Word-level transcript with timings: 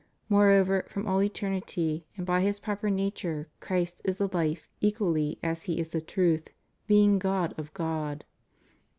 Moreover 0.29 0.83
from 0.89 1.05
all 1.05 1.21
eternity, 1.21 2.07
and 2.17 2.25
by 2.25 2.41
His 2.41 2.59
proper 2.59 2.89
nature 2.89 3.45
Christ 3.59 4.01
is 4.03 4.15
the 4.15 4.29
Life 4.35 4.67
equally 4.81 5.37
as 5.43 5.61
He 5.69 5.79
is 5.79 5.89
the 5.89 6.01
Truth, 6.01 6.47
being 6.87 7.19
God 7.19 7.53
of 7.55 7.71
God. 7.75 8.23